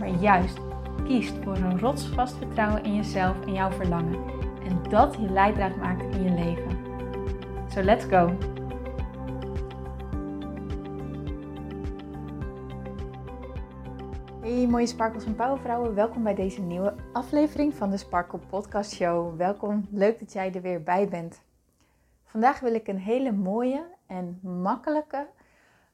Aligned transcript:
maar 0.00 0.08
juist 0.08 0.58
kiest 1.04 1.34
voor 1.42 1.56
een 1.56 1.78
rotsvast 1.78 2.36
vertrouwen 2.36 2.84
in 2.84 2.94
jezelf 2.94 3.46
en 3.46 3.52
jouw 3.52 3.70
verlangen. 3.70 4.24
En 4.64 4.82
dat 4.88 5.14
je 5.14 5.30
leidraad 5.30 5.76
maakt 5.76 6.14
in 6.14 6.22
je 6.22 6.30
leven. 6.30 6.78
So 7.68 7.82
let's 7.82 8.04
go! 8.04 8.36
Hey 14.40 14.66
mooie 14.66 14.86
sparkels 14.86 15.24
en 15.24 15.34
powervrouwen, 15.34 15.94
welkom 15.94 16.22
bij 16.22 16.34
deze 16.34 16.60
nieuwe 16.60 16.94
aflevering 17.12 17.74
van 17.74 17.90
de 17.90 17.96
Sparkle 17.96 18.38
Podcast 18.38 18.92
Show. 18.92 19.36
Welkom, 19.36 19.86
leuk 19.90 20.18
dat 20.18 20.32
jij 20.32 20.54
er 20.54 20.62
weer 20.62 20.82
bij 20.82 21.08
bent. 21.08 21.42
Vandaag 22.24 22.60
wil 22.60 22.74
ik 22.74 22.88
een 22.88 22.98
hele 22.98 23.32
mooie 23.32 23.86
en 24.06 24.38
makkelijke 24.42 25.26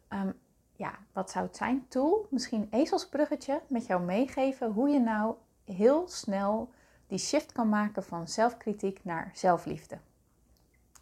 um, 0.09 0.35
ja, 0.77 0.99
wat 1.13 1.31
zou 1.31 1.47
het 1.47 1.57
zijn? 1.57 1.87
Tool, 1.89 2.27
misschien 2.31 2.69
ezelsbruggetje 2.71 3.63
met 3.67 3.87
jou 3.87 4.03
meegeven 4.03 4.73
hoe 4.73 4.89
je 4.89 5.01
nou 5.01 5.35
heel 5.65 6.09
snel 6.09 6.71
die 7.07 7.19
shift 7.19 7.53
kan 7.53 7.69
maken 7.69 8.05
van 8.05 8.29
zelfkritiek 8.29 9.01
naar 9.03 9.31
zelfliefde. 9.35 9.99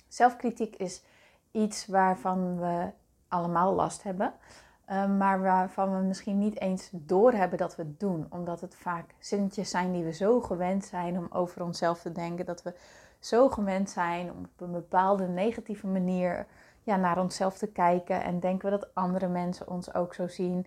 Zelfkritiek 0.08 0.76
is 0.76 1.02
iets 1.50 1.86
waarvan 1.86 2.58
we 2.58 2.90
allemaal 3.28 3.74
last 3.74 4.02
hebben, 4.02 4.32
eh, 4.84 5.16
maar 5.16 5.40
waarvan 5.40 5.96
we 5.96 6.02
misschien 6.02 6.38
niet 6.38 6.60
eens 6.60 6.88
doorhebben 6.92 7.58
dat 7.58 7.76
we 7.76 7.82
het 7.82 8.00
doen, 8.00 8.26
omdat 8.30 8.60
het 8.60 8.74
vaak 8.74 9.14
zinnetjes 9.18 9.70
zijn 9.70 9.92
die 9.92 10.04
we 10.04 10.12
zo 10.12 10.40
gewend 10.40 10.84
zijn 10.84 11.18
om 11.18 11.26
over 11.30 11.62
onszelf 11.62 12.00
te 12.00 12.12
denken, 12.12 12.46
dat 12.46 12.62
we 12.62 12.74
zo 13.18 13.48
gewend 13.48 13.90
zijn 13.90 14.30
om 14.30 14.38
op 14.38 14.60
een 14.60 14.72
bepaalde 14.72 15.28
negatieve 15.28 15.86
manier 15.86 16.46
ja, 16.84 16.96
naar 16.96 17.18
onszelf 17.18 17.58
te 17.58 17.66
kijken 17.66 18.22
en 18.22 18.40
denken 18.40 18.70
we 18.70 18.78
dat 18.78 18.94
andere 18.94 19.28
mensen 19.28 19.68
ons 19.68 19.94
ook 19.94 20.14
zo 20.14 20.28
zien. 20.28 20.66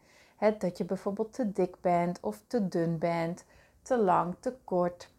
dat 0.59 0.77
je 0.77 0.85
bijvoorbeeld 0.85 1.33
te 1.33 1.51
dik 1.51 1.81
bent 1.81 2.19
of 2.21 2.41
te 2.47 2.67
dun 2.67 2.97
bent, 2.97 3.45
te 3.81 3.97
lang, 3.97 4.35
te 4.39 4.53
kort, 4.63 5.11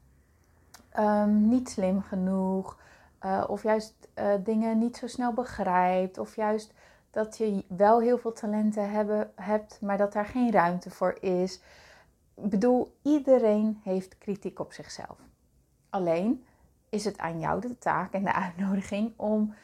ehm, 0.90 1.48
niet 1.48 1.70
slim 1.70 2.02
genoeg, 2.02 2.78
uh, 3.24 3.44
of 3.46 3.62
juist 3.62 4.08
uh, 4.14 4.34
dingen 4.44 4.78
niet 4.78 4.96
zo 4.96 5.06
snel 5.06 5.32
begrijpt, 5.32 6.18
of 6.18 6.36
juist 6.36 6.72
dat 7.10 7.38
je 7.38 7.64
wel 7.68 8.00
heel 8.00 8.18
veel 8.18 8.32
talenten 8.32 8.90
hebben, 8.90 9.30
hebt, 9.34 9.80
maar 9.80 9.98
dat 9.98 10.12
daar 10.12 10.26
geen 10.26 10.52
ruimte 10.52 10.90
voor 10.90 11.16
is. 11.20 11.60
Ik 12.34 12.50
bedoel, 12.50 12.96
iedereen 13.02 13.80
heeft 13.84 14.18
kritiek 14.18 14.58
op 14.58 14.72
zichzelf. 14.72 15.18
Alleen 15.90 16.44
is 16.88 17.04
het 17.04 17.18
aan 17.18 17.40
jou 17.40 17.60
de 17.60 17.78
taak 17.78 18.12
en 18.12 18.24
de 18.24 18.32
uitnodiging 18.32 19.12
om 19.16 19.54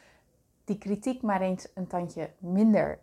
die 0.65 0.77
kritiek 0.77 1.21
maar 1.21 1.41
eens 1.41 1.67
een 1.73 1.87
tandje 1.87 2.29
minder, 2.37 2.99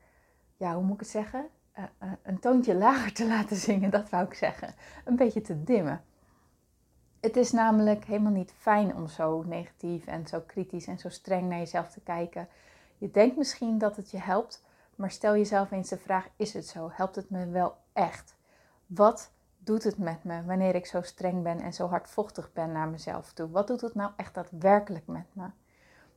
ja, 0.56 0.74
hoe 0.74 0.84
moet 0.84 0.94
ik 0.94 1.00
het 1.00 1.08
zeggen? 1.08 1.46
Uh, 1.78 1.84
uh, 2.02 2.12
een 2.22 2.38
toontje 2.38 2.74
lager 2.74 3.12
te 3.12 3.26
laten 3.34 3.56
zingen, 3.56 3.90
dat 3.90 4.10
wou 4.10 4.24
ik 4.24 4.34
zeggen. 4.34 4.74
Een 5.04 5.16
beetje 5.16 5.40
te 5.40 5.64
dimmen. 5.64 6.04
Het 7.20 7.36
is 7.36 7.52
namelijk 7.52 8.04
helemaal 8.04 8.32
niet 8.32 8.52
fijn 8.58 8.96
om 8.96 9.08
zo 9.08 9.42
negatief 9.42 10.06
en 10.06 10.26
zo 10.26 10.40
kritisch 10.40 10.86
en 10.86 10.98
zo 10.98 11.08
streng 11.08 11.48
naar 11.48 11.58
jezelf 11.58 11.90
te 11.90 12.00
kijken. 12.00 12.48
Je 12.98 13.10
denkt 13.10 13.36
misschien 13.36 13.78
dat 13.78 13.96
het 13.96 14.10
je 14.10 14.18
helpt, 14.18 14.62
maar 14.96 15.10
stel 15.10 15.36
jezelf 15.36 15.70
eens 15.70 15.88
de 15.88 15.98
vraag: 15.98 16.28
is 16.36 16.52
het 16.52 16.66
zo? 16.66 16.90
Helpt 16.92 17.16
het 17.16 17.30
me 17.30 17.48
wel 17.48 17.76
echt? 17.92 18.36
Wat 18.86 19.30
doet 19.58 19.84
het 19.84 19.98
met 19.98 20.24
me 20.24 20.44
wanneer 20.44 20.74
ik 20.74 20.86
zo 20.86 21.02
streng 21.02 21.42
ben 21.42 21.60
en 21.60 21.72
zo 21.72 21.88
hardvochtig 21.88 22.52
ben 22.52 22.72
naar 22.72 22.88
mezelf 22.88 23.32
toe? 23.32 23.50
Wat 23.50 23.66
doet 23.66 23.80
het 23.80 23.94
nou 23.94 24.10
echt 24.16 24.34
daadwerkelijk 24.34 25.06
met 25.06 25.26
me? 25.32 25.46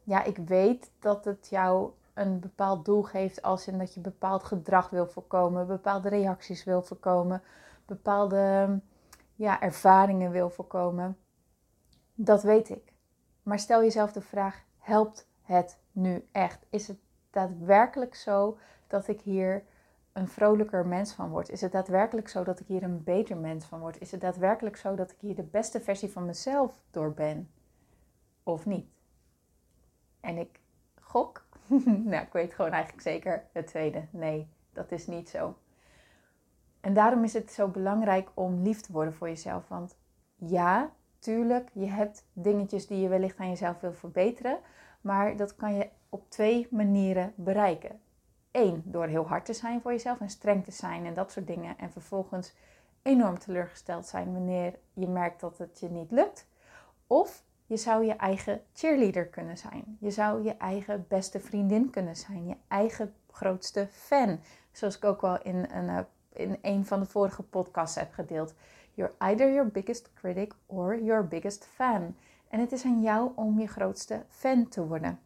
Ja, 0.05 0.23
ik 0.23 0.38
weet 0.38 0.91
dat 0.99 1.25
het 1.25 1.47
jou 1.49 1.91
een 2.13 2.39
bepaald 2.39 2.85
doel 2.85 3.03
geeft 3.03 3.41
als 3.41 3.67
in 3.67 3.77
dat 3.77 3.93
je 3.93 3.99
bepaald 3.99 4.43
gedrag 4.43 4.89
wil 4.89 5.07
voorkomen, 5.07 5.67
bepaalde 5.67 6.09
reacties 6.09 6.63
wil 6.63 6.81
voorkomen, 6.81 7.41
bepaalde 7.85 8.79
ja, 9.35 9.61
ervaringen 9.61 10.31
wil 10.31 10.49
voorkomen. 10.49 11.17
Dat 12.13 12.43
weet 12.43 12.69
ik. 12.69 12.93
Maar 13.43 13.59
stel 13.59 13.81
jezelf 13.81 14.11
de 14.11 14.21
vraag: 14.21 14.63
helpt 14.77 15.27
het 15.41 15.79
nu 15.91 16.27
echt? 16.31 16.66
Is 16.69 16.87
het 16.87 16.97
daadwerkelijk 17.29 18.16
zo 18.16 18.57
dat 18.87 19.07
ik 19.07 19.22
hier 19.22 19.63
een 20.13 20.27
vrolijker 20.27 20.85
mens 20.87 21.13
van 21.13 21.29
word? 21.29 21.49
Is 21.49 21.61
het 21.61 21.72
daadwerkelijk 21.72 22.27
zo 22.27 22.43
dat 22.43 22.59
ik 22.59 22.67
hier 22.67 22.83
een 22.83 23.03
beter 23.03 23.37
mens 23.37 23.66
van 23.66 23.79
word? 23.79 24.01
Is 24.01 24.11
het 24.11 24.22
daadwerkelijk 24.22 24.75
zo 24.75 24.95
dat 24.95 25.11
ik 25.11 25.17
hier 25.19 25.35
de 25.35 25.43
beste 25.43 25.81
versie 25.81 26.11
van 26.11 26.25
mezelf 26.25 26.83
door 26.91 27.13
ben? 27.13 27.49
Of 28.43 28.66
niet? 28.66 28.94
En 30.25 30.37
ik 30.37 30.59
gok, 31.01 31.45
nou 32.09 32.23
ik 32.23 32.33
weet 32.33 32.53
gewoon 32.53 32.71
eigenlijk 32.71 33.03
zeker 33.03 33.43
het 33.51 33.67
tweede. 33.67 34.05
Nee, 34.09 34.47
dat 34.73 34.91
is 34.91 35.07
niet 35.07 35.29
zo. 35.29 35.55
En 36.81 36.93
daarom 36.93 37.23
is 37.23 37.33
het 37.33 37.51
zo 37.51 37.67
belangrijk 37.67 38.29
om 38.33 38.61
lief 38.61 38.81
te 38.81 38.91
worden 38.91 39.13
voor 39.13 39.27
jezelf. 39.27 39.67
Want 39.67 39.97
ja, 40.35 40.91
tuurlijk, 41.19 41.69
je 41.73 41.85
hebt 41.85 42.25
dingetjes 42.33 42.87
die 42.87 42.99
je 42.99 43.07
wellicht 43.07 43.37
aan 43.37 43.49
jezelf 43.49 43.79
wil 43.79 43.93
verbeteren. 43.93 44.59
Maar 45.01 45.37
dat 45.37 45.55
kan 45.55 45.73
je 45.75 45.89
op 46.09 46.29
twee 46.29 46.67
manieren 46.71 47.33
bereiken. 47.35 47.99
Eén, 48.51 48.81
door 48.85 49.05
heel 49.05 49.27
hard 49.27 49.45
te 49.45 49.53
zijn 49.53 49.81
voor 49.81 49.91
jezelf 49.91 50.19
en 50.19 50.29
streng 50.29 50.63
te 50.63 50.71
zijn 50.71 51.05
en 51.05 51.13
dat 51.13 51.31
soort 51.31 51.47
dingen. 51.47 51.77
En 51.77 51.91
vervolgens 51.91 52.55
enorm 53.01 53.39
teleurgesteld 53.39 54.05
zijn 54.05 54.33
wanneer 54.33 54.79
je 54.93 55.07
merkt 55.07 55.39
dat 55.39 55.57
het 55.57 55.79
je 55.79 55.89
niet 55.89 56.11
lukt. 56.11 56.47
Of 57.07 57.43
je 57.65 57.77
zou 57.77 58.05
je 58.05 58.13
eigen 58.13 58.61
cheerleader 58.73 59.27
kunnen 59.27 59.57
zijn. 59.57 59.97
Je 59.99 60.11
zou 60.11 60.43
je 60.43 60.57
eigen 60.57 61.05
beste 61.07 61.39
vriendin 61.39 61.89
kunnen 61.89 62.15
zijn. 62.15 62.47
Je 62.47 62.55
eigen 62.67 63.13
grootste 63.31 63.87
fan. 63.91 64.39
Zoals 64.71 64.97
ik 64.97 65.05
ook 65.05 65.21
wel 65.21 65.41
in 65.41 65.55
een, 65.55 65.89
eh, 65.89 65.99
in 66.33 66.57
een 66.61 66.85
van 66.85 66.99
de 66.99 67.05
vorige 67.05 67.43
podcasts 67.43 67.95
heb 67.95 68.13
gedeeld. 68.13 68.53
You're 68.93 69.13
either 69.17 69.53
your 69.53 69.67
biggest 69.67 70.13
critic 70.13 70.53
or 70.65 71.03
your 71.03 71.27
biggest 71.27 71.65
fan. 71.65 72.15
En 72.47 72.59
het 72.59 72.71
is 72.71 72.85
aan 72.85 73.01
jou 73.01 73.31
om 73.35 73.59
je 73.59 73.67
grootste 73.67 74.25
fan 74.29 74.67
te 74.67 74.87
worden. 74.87 75.19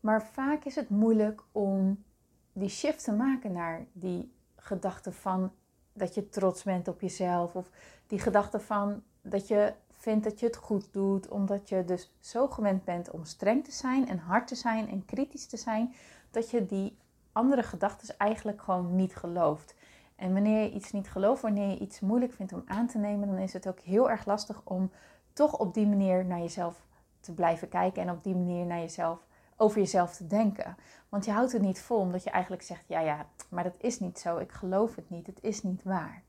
Maar 0.00 0.22
vaak 0.22 0.64
is 0.64 0.74
het 0.74 0.88
moeilijk 0.88 1.42
om 1.52 2.04
die 2.52 2.68
shift 2.68 3.04
te 3.04 3.12
maken 3.12 3.52
naar 3.52 3.86
die 3.92 4.32
gedachte 4.56 5.12
van 5.12 5.52
dat 5.92 6.14
je 6.14 6.28
trots 6.28 6.62
bent 6.62 6.88
op 6.88 7.00
jezelf. 7.00 7.54
Of 7.54 7.70
die 8.06 8.18
gedachte 8.18 8.60
van 8.60 9.02
dat 9.22 9.48
je 9.48 9.74
vindt 10.04 10.24
dat 10.24 10.40
je 10.40 10.46
het 10.46 10.56
goed 10.56 10.92
doet, 10.92 11.28
omdat 11.28 11.68
je 11.68 11.84
dus 11.84 12.12
zo 12.20 12.48
gewend 12.48 12.84
bent 12.84 13.10
om 13.10 13.24
streng 13.24 13.64
te 13.64 13.72
zijn 13.72 14.08
en 14.08 14.18
hard 14.18 14.48
te 14.48 14.54
zijn 14.54 14.88
en 14.88 15.04
kritisch 15.04 15.46
te 15.46 15.56
zijn, 15.56 15.94
dat 16.30 16.50
je 16.50 16.66
die 16.66 16.98
andere 17.32 17.62
gedachten 17.62 18.18
eigenlijk 18.18 18.62
gewoon 18.62 18.96
niet 18.96 19.16
gelooft. 19.16 19.74
En 20.16 20.32
wanneer 20.32 20.62
je 20.62 20.70
iets 20.70 20.92
niet 20.92 21.10
gelooft, 21.10 21.42
wanneer 21.42 21.68
je 21.68 21.78
iets 21.78 22.00
moeilijk 22.00 22.32
vindt 22.32 22.52
om 22.52 22.62
aan 22.66 22.86
te 22.86 22.98
nemen, 22.98 23.28
dan 23.28 23.38
is 23.38 23.52
het 23.52 23.68
ook 23.68 23.80
heel 23.80 24.10
erg 24.10 24.26
lastig 24.26 24.60
om 24.64 24.90
toch 25.32 25.58
op 25.58 25.74
die 25.74 25.86
manier 25.86 26.24
naar 26.24 26.38
jezelf 26.38 26.86
te 27.20 27.34
blijven 27.34 27.68
kijken 27.68 28.02
en 28.02 28.10
op 28.10 28.24
die 28.24 28.34
manier 28.34 28.66
naar 28.66 28.80
jezelf, 28.80 29.26
over 29.56 29.78
jezelf 29.78 30.16
te 30.16 30.26
denken. 30.26 30.76
Want 31.08 31.24
je 31.24 31.30
houdt 31.30 31.52
het 31.52 31.62
niet 31.62 31.80
vol, 31.80 31.98
omdat 31.98 32.24
je 32.24 32.30
eigenlijk 32.30 32.62
zegt: 32.62 32.88
ja, 32.88 33.00
ja, 33.00 33.26
maar 33.48 33.64
dat 33.64 33.76
is 33.80 34.00
niet 34.00 34.18
zo, 34.18 34.36
ik 34.36 34.52
geloof 34.52 34.94
het 34.96 35.10
niet, 35.10 35.26
het 35.26 35.42
is 35.42 35.62
niet 35.62 35.82
waar. 35.82 36.22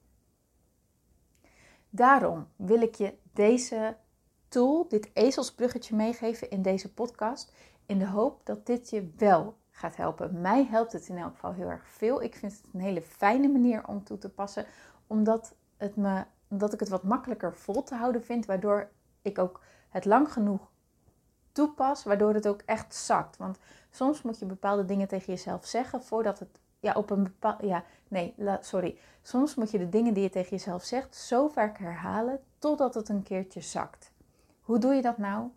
Daarom 1.90 2.48
wil 2.56 2.82
ik 2.82 2.96
je 2.96 3.14
deze 3.36 3.96
tool, 4.48 4.88
dit 4.88 5.10
ezelsbruggetje 5.14 5.96
meegeven 5.96 6.50
in 6.50 6.62
deze 6.62 6.94
podcast. 6.94 7.52
In 7.86 8.00
de 8.00 8.08
hoop 8.08 8.46
dat 8.46 8.66
dit 8.66 8.90
je 8.90 9.12
wel 9.18 9.58
gaat 9.72 9.96
helpen. 9.96 10.42
Mij 10.42 10.66
helpt 10.66 10.92
het 10.92 11.08
in 11.08 11.18
elk 11.18 11.34
geval 11.34 11.54
heel 11.54 11.70
erg 11.70 11.88
veel. 11.88 12.22
Ik 12.22 12.36
vind 12.36 12.52
het 12.52 12.64
een 12.74 12.80
hele 12.80 13.02
fijne 13.02 13.48
manier 13.48 13.88
om 13.88 14.04
toe 14.04 14.18
te 14.18 14.30
passen. 14.30 14.66
Omdat, 15.08 15.56
het 15.78 15.96
me, 15.96 16.24
omdat 16.48 16.74
ik 16.74 16.80
het 16.80 16.90
wat 16.90 17.04
makkelijker 17.04 17.56
vol 17.56 17.84
te 17.84 17.96
houden 17.96 18.24
vind. 18.24 18.46
Waardoor 18.46 18.90
ik 19.22 19.40
ook 19.40 19.62
het 19.90 20.06
lang 20.06 20.32
genoeg 20.32 20.72
toepas. 21.52 22.04
Waardoor 22.04 22.34
het 22.34 22.48
ook 22.48 22.62
echt 22.66 22.96
zakt. 22.96 23.38
Want 23.38 23.58
soms 23.90 24.22
moet 24.22 24.40
je 24.40 24.46
bepaalde 24.46 24.86
dingen 24.86 25.08
tegen 25.08 25.34
jezelf 25.34 25.66
zeggen 25.66 26.04
voordat 26.04 26.40
het 26.40 26.60
ja, 26.86 26.94
op 26.94 27.10
een 27.10 27.24
bepaald. 27.24 27.62
Ja, 27.62 27.84
nee, 28.08 28.34
sorry. 28.60 28.98
Soms 29.22 29.56
moet 29.56 29.72
je 29.72 29.78
de 29.78 29.90
dingen 29.90 30.14
die 30.14 30.24
je 30.24 30.30
tegen 30.30 30.50
jezelf 30.50 30.84
zegt 30.84 31.16
zo 31.16 31.48
vaak 31.48 31.78
herhalen 31.78 32.40
totdat 32.60 32.94
het 32.94 33.10
een 33.10 33.24
keertje 33.24 33.62
zakt. 33.62 34.12
Hoe 34.62 34.80
doe 34.80 34.94
je 34.94 35.02
dat 35.02 35.18
nou? 35.18 35.50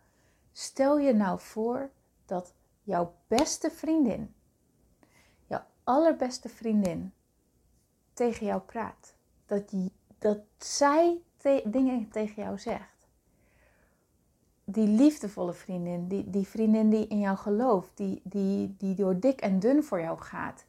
Stel 0.53 0.99
je 0.99 1.15
nou 1.15 1.41
voor 1.41 1.91
dat 2.27 2.55
jouw 2.83 3.15
beste 3.27 3.71
vriendin, 3.71 4.35
jouw 5.47 5.65
allerbeste 5.85 6.49
vriendin, 6.49 7.13
tegen 8.13 8.47
jou 8.47 8.61
praat. 8.61 9.15
dat, 9.47 9.75
dat 10.19 10.39
zij 10.59 11.23
dingen 11.65 12.09
tegen 12.11 12.43
jou 12.43 12.59
zegt. 12.59 13.09
Die 14.65 14.89
liefdevolle 14.89 15.53
vriendin, 15.53 16.09
die, 16.09 16.31
die 16.31 16.47
vriendin 16.47 16.91
die 16.91 17.07
in 17.07 17.19
jou 17.19 17.37
gelooft, 17.37 17.91
die, 17.95 18.21
die, 18.25 18.75
die 18.79 18.95
door 18.95 19.21
dik 19.21 19.41
en 19.41 19.59
dun 19.59 19.85
voor 19.85 20.01
jou 20.01 20.21
gaat. 20.21 20.65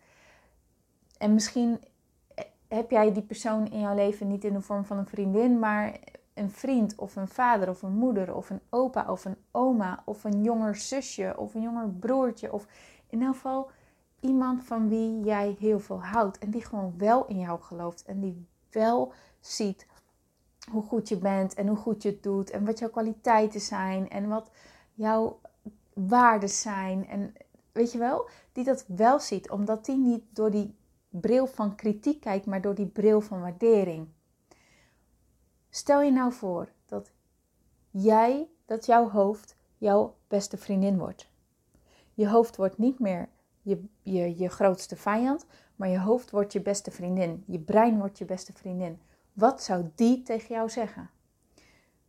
En 1.19 1.33
misschien 1.33 1.79
heb 2.67 2.91
jij 2.91 3.13
die 3.13 3.23
persoon 3.23 3.67
in 3.67 3.79
jouw 3.79 3.95
leven 3.95 4.27
niet 4.27 4.43
in 4.43 4.53
de 4.53 4.61
vorm 4.61 4.85
van 4.85 4.97
een 4.97 5.07
vriendin, 5.07 5.59
maar 5.59 5.99
een 6.33 6.51
vriend 6.51 6.95
of 6.95 7.15
een 7.15 7.27
vader 7.27 7.69
of 7.69 7.81
een 7.81 7.93
moeder 7.93 8.35
of 8.35 8.49
een 8.49 8.61
opa 8.69 9.11
of 9.11 9.25
een 9.25 9.37
oma 9.51 10.01
of 10.05 10.23
een 10.23 10.43
jonger 10.43 10.75
zusje 10.75 11.33
of 11.37 11.55
een 11.55 11.61
jonger 11.61 11.89
broertje 11.89 12.53
of 12.53 12.67
in 13.09 13.21
elk 13.21 13.33
geval 13.33 13.71
iemand 14.19 14.63
van 14.63 14.89
wie 14.89 15.19
jij 15.19 15.55
heel 15.59 15.79
veel 15.79 16.03
houdt 16.03 16.37
en 16.37 16.49
die 16.49 16.65
gewoon 16.65 16.93
wel 16.97 17.25
in 17.25 17.39
jou 17.39 17.61
gelooft 17.61 18.05
en 18.05 18.19
die 18.19 18.47
wel 18.69 19.13
ziet 19.39 19.87
hoe 20.71 20.83
goed 20.83 21.09
je 21.09 21.17
bent 21.17 21.53
en 21.53 21.67
hoe 21.67 21.77
goed 21.77 22.03
je 22.03 22.09
het 22.09 22.23
doet 22.23 22.49
en 22.49 22.65
wat 22.65 22.79
jouw 22.79 22.89
kwaliteiten 22.89 23.61
zijn 23.61 24.09
en 24.09 24.27
wat 24.27 24.51
jouw 24.93 25.39
waarden 25.93 26.49
zijn 26.49 27.07
en 27.07 27.33
weet 27.71 27.91
je 27.91 27.97
wel, 27.97 28.29
die 28.51 28.63
dat 28.63 28.85
wel 28.87 29.19
ziet 29.19 29.49
omdat 29.49 29.85
die 29.85 29.97
niet 29.97 30.23
door 30.29 30.51
die 30.51 30.75
bril 31.09 31.47
van 31.47 31.75
kritiek 31.75 32.21
kijkt, 32.21 32.45
maar 32.45 32.61
door 32.61 32.75
die 32.75 32.87
bril 32.87 33.21
van 33.21 33.41
waardering. 33.41 34.07
Stel 35.69 36.01
je 36.01 36.11
nou 36.11 36.33
voor 36.33 36.71
dat 36.85 37.11
jij, 37.91 38.47
dat 38.65 38.85
jouw 38.85 39.09
hoofd 39.09 39.55
jouw 39.77 40.15
beste 40.27 40.57
vriendin 40.57 40.97
wordt. 40.97 41.29
Je 42.13 42.29
hoofd 42.29 42.55
wordt 42.55 42.77
niet 42.77 42.99
meer 42.99 43.29
je, 43.61 43.83
je, 44.01 44.37
je 44.37 44.49
grootste 44.49 44.95
vijand, 44.95 45.45
maar 45.75 45.89
je 45.89 45.99
hoofd 45.99 46.31
wordt 46.31 46.53
je 46.53 46.61
beste 46.61 46.91
vriendin. 46.91 47.43
Je 47.47 47.59
brein 47.59 47.97
wordt 47.97 48.17
je 48.17 48.25
beste 48.25 48.53
vriendin. 48.53 49.01
Wat 49.33 49.63
zou 49.63 49.89
die 49.95 50.21
tegen 50.21 50.55
jou 50.55 50.69
zeggen? 50.69 51.09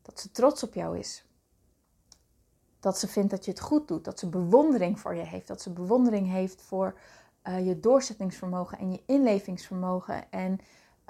Dat 0.03 0.21
ze 0.21 0.31
trots 0.31 0.63
op 0.63 0.75
jou 0.75 0.99
is. 0.99 1.25
Dat 2.81 2.99
ze 2.99 3.09
vindt 3.09 3.31
dat 3.31 3.45
je 3.45 3.51
het 3.51 3.61
goed 3.61 3.89
doet. 3.89 4.05
Dat 4.05 4.19
ze 4.19 4.29
bewondering 4.29 5.01
voor 5.01 5.15
je 5.15 5.25
heeft. 5.25 5.49
Dat 5.49 5.63
ze 5.63 5.71
bewondering 5.71 6.31
heeft 6.31 6.63
voor 6.63 6.99
uh, 7.45 7.67
je 7.67 7.81
doorzettingsvermogen 7.81 8.79
en 8.79 8.93
je 8.93 9.03
inlevingsvermogen. 9.07 10.31
En 10.31 10.61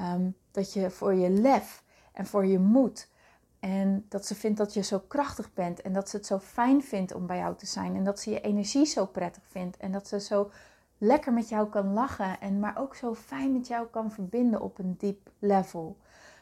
um, 0.00 0.36
dat 0.50 0.72
je 0.72 0.90
voor 0.90 1.14
je 1.14 1.30
lef 1.30 1.82
en 2.12 2.26
voor 2.26 2.46
je 2.46 2.58
moed. 2.58 3.08
En 3.60 4.06
dat 4.08 4.26
ze 4.26 4.34
vindt 4.34 4.58
dat 4.58 4.74
je 4.74 4.82
zo 4.82 4.98
krachtig 4.98 5.52
bent. 5.54 5.80
En 5.80 5.92
dat 5.92 6.08
ze 6.08 6.16
het 6.16 6.26
zo 6.26 6.38
fijn 6.38 6.82
vindt 6.82 7.14
om 7.14 7.26
bij 7.26 7.38
jou 7.38 7.56
te 7.56 7.66
zijn. 7.66 7.96
En 7.96 8.04
dat 8.04 8.20
ze 8.20 8.30
je 8.30 8.40
energie 8.40 8.84
zo 8.84 9.06
prettig 9.06 9.42
vindt. 9.46 9.76
En 9.76 9.92
dat 9.92 10.08
ze 10.08 10.20
zo 10.20 10.50
lekker 10.98 11.32
met 11.32 11.48
jou 11.48 11.68
kan 11.68 11.92
lachen. 11.92 12.40
En 12.40 12.60
maar 12.60 12.78
ook 12.78 12.94
zo 12.94 13.14
fijn 13.14 13.52
met 13.52 13.66
jou 13.66 13.86
kan 13.86 14.12
verbinden 14.12 14.60
op 14.60 14.78
een 14.78 14.94
diep 14.98 15.30
level. 15.38 15.96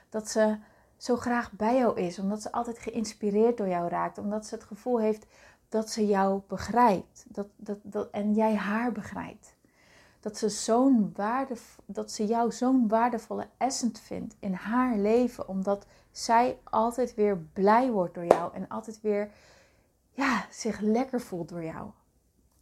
Dat 0.08 0.28
ze 0.28 0.56
zo 0.96 1.16
graag 1.16 1.52
bij 1.52 1.76
jou 1.76 2.00
is. 2.00 2.18
Omdat 2.18 2.42
ze 2.42 2.52
altijd 2.52 2.78
geïnspireerd 2.78 3.56
door 3.56 3.68
jou 3.68 3.88
raakt. 3.88 4.18
Omdat 4.18 4.46
ze 4.46 4.54
het 4.54 4.64
gevoel 4.64 5.00
heeft 5.00 5.26
dat 5.68 5.90
ze 5.90 6.06
jou 6.06 6.40
begrijpt. 6.46 7.24
Dat, 7.28 7.46
dat, 7.56 7.78
dat, 7.82 8.10
en 8.10 8.34
jij 8.34 8.54
haar 8.54 8.92
begrijpt 8.92 9.56
dat 10.20 10.38
ze, 10.38 11.56
dat 11.86 12.10
ze 12.10 12.26
jou 12.26 12.52
zo'n 12.52 12.88
waardevolle 12.88 13.48
essence 13.56 14.02
vindt 14.02 14.36
in 14.38 14.52
haar 14.52 14.96
leven. 14.96 15.48
Omdat 15.48 15.86
zij 16.10 16.58
altijd 16.64 17.14
weer 17.14 17.38
blij 17.52 17.90
wordt 17.90 18.14
door 18.14 18.26
jou 18.26 18.54
en 18.54 18.68
altijd 18.68 19.00
weer 19.00 19.30
ja, 20.12 20.46
zich 20.50 20.80
lekker 20.80 21.20
voelt 21.20 21.48
door 21.48 21.64
jou. 21.64 21.90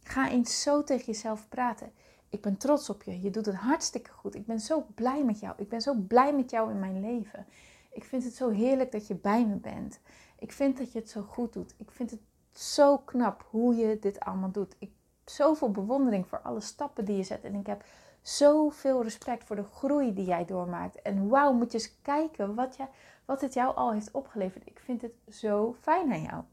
Ga 0.03 0.29
eens 0.29 0.61
zo 0.61 0.83
tegen 0.83 1.05
jezelf 1.05 1.49
praten. 1.49 1.91
Ik 2.29 2.41
ben 2.41 2.57
trots 2.57 2.89
op 2.89 3.03
je. 3.03 3.21
Je 3.21 3.29
doet 3.29 3.45
het 3.45 3.55
hartstikke 3.55 4.11
goed. 4.11 4.35
Ik 4.35 4.45
ben 4.45 4.59
zo 4.59 4.85
blij 4.95 5.23
met 5.23 5.39
jou. 5.39 5.53
Ik 5.57 5.69
ben 5.69 5.81
zo 5.81 5.93
blij 5.93 6.33
met 6.33 6.49
jou 6.49 6.71
in 6.71 6.79
mijn 6.79 6.99
leven. 7.01 7.45
Ik 7.91 8.03
vind 8.03 8.23
het 8.23 8.35
zo 8.35 8.49
heerlijk 8.49 8.91
dat 8.91 9.07
je 9.07 9.15
bij 9.15 9.45
me 9.45 9.55
bent. 9.55 9.99
Ik 10.39 10.51
vind 10.51 10.77
dat 10.77 10.91
je 10.91 10.99
het 10.99 11.09
zo 11.09 11.21
goed 11.21 11.53
doet. 11.53 11.73
Ik 11.77 11.91
vind 11.91 12.11
het 12.11 12.19
zo 12.51 12.97
knap 12.97 13.45
hoe 13.49 13.75
je 13.75 13.99
dit 13.99 14.19
allemaal 14.19 14.51
doet. 14.51 14.75
Ik 14.79 14.91
zoveel 15.31 15.71
bewondering 15.71 16.27
voor 16.27 16.41
alle 16.41 16.59
stappen 16.59 17.05
die 17.05 17.17
je 17.17 17.23
zet. 17.23 17.43
En 17.43 17.55
ik 17.55 17.67
heb 17.67 17.83
zoveel 18.21 19.03
respect 19.03 19.43
voor 19.43 19.55
de 19.55 19.63
groei 19.63 20.13
die 20.13 20.25
jij 20.25 20.45
doormaakt. 20.45 21.01
En 21.01 21.27
wauw, 21.27 21.53
moet 21.53 21.71
je 21.71 21.77
eens 21.77 22.01
kijken 22.01 22.55
wat, 22.55 22.75
je, 22.75 22.85
wat 23.25 23.41
het 23.41 23.53
jou 23.53 23.75
al 23.75 23.91
heeft 23.91 24.11
opgeleverd. 24.11 24.67
Ik 24.67 24.79
vind 24.79 25.01
het 25.01 25.13
zo 25.29 25.75
fijn 25.81 26.11
aan 26.11 26.21
jou. 26.21 26.43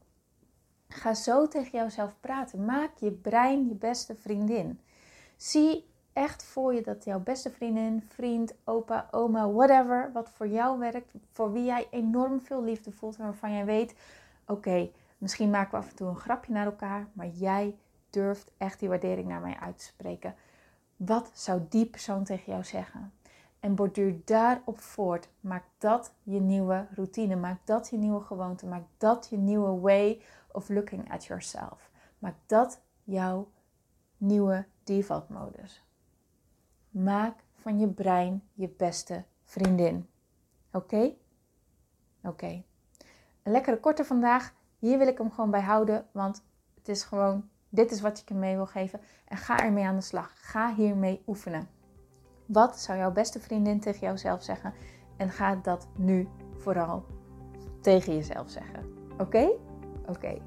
Ga 0.87 1.13
zo 1.13 1.47
tegen 1.47 1.77
jouzelf 1.77 2.15
praten. 2.19 2.65
Maak 2.65 2.91
je 2.99 3.11
brein 3.11 3.67
je 3.67 3.73
beste 3.73 4.15
vriendin. 4.15 4.79
Zie 5.37 5.93
echt 6.13 6.43
voor 6.43 6.73
je 6.73 6.81
dat 6.81 7.03
jouw 7.03 7.19
beste 7.19 7.51
vriendin, 7.51 8.03
vriend, 8.07 8.53
opa, 8.63 9.07
oma, 9.11 9.51
whatever, 9.51 10.11
wat 10.13 10.29
voor 10.29 10.47
jou 10.47 10.79
werkt, 10.79 11.11
voor 11.31 11.51
wie 11.51 11.63
jij 11.63 11.87
enorm 11.91 12.41
veel 12.41 12.63
liefde 12.63 12.91
voelt 12.91 13.17
en 13.17 13.23
waarvan 13.23 13.53
jij 13.53 13.65
weet: 13.65 13.95
oké, 14.47 14.89
misschien 15.17 15.49
maken 15.49 15.71
we 15.71 15.77
af 15.77 15.89
en 15.89 15.95
toe 15.95 16.07
een 16.07 16.15
grapje 16.15 16.53
naar 16.53 16.65
elkaar, 16.65 17.07
maar 17.13 17.27
jij 17.27 17.75
durft 18.15 18.51
echt 18.57 18.79
die 18.79 18.89
waardering 18.89 19.27
naar 19.27 19.41
mij 19.41 19.57
uit 19.59 19.77
te 19.77 19.83
spreken. 19.83 20.35
Wat 20.95 21.31
zou 21.33 21.61
die 21.69 21.85
persoon 21.85 22.23
tegen 22.23 22.51
jou 22.51 22.63
zeggen? 22.63 23.13
En 23.59 23.75
borduur 23.75 24.21
daarop 24.25 24.79
voort. 24.79 25.29
Maak 25.39 25.63
dat 25.77 26.13
je 26.23 26.39
nieuwe 26.39 26.87
routine. 26.95 27.35
Maak 27.35 27.59
dat 27.65 27.89
je 27.89 27.97
nieuwe 27.97 28.21
gewoonte. 28.21 28.65
Maak 28.65 28.83
dat 28.97 29.27
je 29.29 29.37
nieuwe 29.37 29.79
way 29.79 30.21
of 30.51 30.69
looking 30.69 31.11
at 31.11 31.25
yourself. 31.25 31.91
Maak 32.19 32.35
dat 32.45 32.81
jouw 33.03 33.51
nieuwe 34.17 34.65
default 34.83 35.29
modus. 35.29 35.83
Maak 36.89 37.43
van 37.53 37.79
je 37.79 37.87
brein 37.87 38.43
je 38.53 38.69
beste 38.69 39.23
vriendin. 39.43 40.09
Oké? 40.71 41.15
Oké. 42.23 42.63
Een 43.43 43.51
lekkere 43.51 43.79
korte 43.79 44.05
vandaag. 44.05 44.53
Hier 44.79 44.97
wil 44.97 45.07
ik 45.07 45.17
hem 45.17 45.31
gewoon 45.31 45.51
bij 45.51 45.61
houden, 45.61 46.07
want 46.11 46.43
het 46.75 46.89
is 46.89 47.03
gewoon 47.03 47.49
dit 47.75 47.91
is 47.91 48.01
wat 48.01 48.19
ik 48.19 48.29
je 48.29 48.35
mee 48.35 48.55
wil 48.55 48.65
geven. 48.65 48.99
En 49.27 49.37
ga 49.37 49.59
ermee 49.59 49.85
aan 49.85 49.95
de 49.95 50.01
slag. 50.01 50.31
Ga 50.35 50.73
hiermee 50.73 51.21
oefenen. 51.27 51.67
Wat 52.45 52.79
zou 52.79 52.97
jouw 52.97 53.11
beste 53.11 53.39
vriendin 53.39 53.79
tegen 53.79 53.99
jouzelf 53.99 54.43
zeggen? 54.43 54.73
En 55.17 55.29
ga 55.29 55.55
dat 55.55 55.87
nu 55.95 56.27
vooral 56.57 57.05
tegen 57.81 58.15
jezelf 58.15 58.49
zeggen. 58.49 58.83
Oké? 59.17 59.49
Oké. 60.05 60.37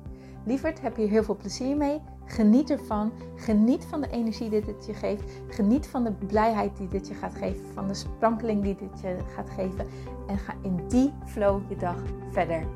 Lieverd, 0.45 0.81
heb 0.81 0.97
je 0.97 1.07
heel 1.07 1.23
veel 1.23 1.37
plezier 1.37 1.77
mee. 1.77 2.01
Geniet 2.25 2.71
ervan. 2.71 3.13
Geniet 3.37 3.85
van 3.85 4.01
de 4.01 4.11
energie 4.11 4.51
die 4.51 4.65
dit 4.65 4.87
je 4.87 4.95
geeft. 4.95 5.23
Geniet 5.49 5.87
van 5.87 6.05
de 6.05 6.13
blijheid 6.13 6.77
die 6.77 6.89
dit 6.89 7.09
je 7.09 7.15
gaat 7.15 7.35
geven. 7.35 7.65
Van 7.75 7.89
de 7.89 7.95
sprankeling 7.95 8.63
die 8.63 8.77
dit 8.77 9.01
je 9.01 9.17
gaat 9.35 9.51
geven. 9.51 9.87
En 10.27 10.39
ga 10.39 10.55
in 10.63 10.89
die 10.89 11.13
flow 11.25 11.69
je 11.69 11.77
dag 11.77 12.03
verder. 12.31 12.67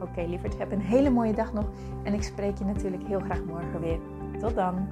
Oké, 0.00 0.22
lieverd, 0.28 0.58
heb 0.58 0.72
een 0.72 0.80
hele 0.80 1.10
mooie 1.10 1.34
dag 1.34 1.52
nog. 1.52 1.64
En 2.02 2.14
ik 2.14 2.22
spreek 2.22 2.58
je 2.58 2.64
natuurlijk 2.64 3.02
heel 3.06 3.20
graag 3.20 3.44
morgen 3.44 3.80
weer. 3.80 3.98
Tot 4.40 4.54
dan. 4.54 4.88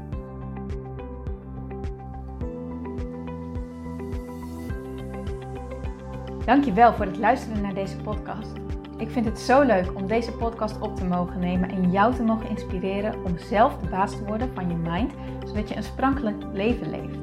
Dankjewel 6.45 6.93
voor 6.93 7.05
het 7.05 7.19
luisteren 7.19 7.63
naar 7.63 7.75
deze 7.75 7.97
podcast. 7.97 8.53
Ik 8.99 9.11
vind 9.11 9.25
het 9.25 9.39
zo 9.39 9.63
leuk 9.63 9.95
om 9.95 10.07
deze 10.07 10.33
podcast 10.33 10.81
op 10.81 10.97
te 10.97 11.05
mogen 11.05 11.41
nemen 11.41 11.71
en 11.71 11.91
jou 11.91 12.15
te 12.15 12.23
mogen 12.23 12.49
inspireren 12.49 13.25
om 13.25 13.39
zelf 13.39 13.79
de 13.79 13.89
baas 13.89 14.17
te 14.17 14.25
worden 14.25 14.51
van 14.55 14.69
je 14.69 14.75
mind, 14.75 15.13
zodat 15.47 15.69
je 15.69 15.77
een 15.77 15.83
sprankelijk 15.83 16.45
leven 16.53 16.91
leeft. 16.91 17.19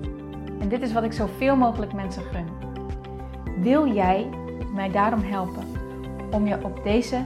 En 0.60 0.70
dit 0.70 0.82
is 0.82 0.94
wat 0.94 1.04
ik 1.04 1.14
zoveel 1.14 1.56
mogelijk 1.56 1.94
mensen 1.94 2.24
gun. 2.24 2.46
Wil 3.62 3.94
jij 3.94 4.30
mij 4.74 4.92
daarom 4.92 5.22
helpen 5.22 5.64
om 6.32 6.48
je 6.48 6.64
op 6.64 6.84
deze 6.84 7.26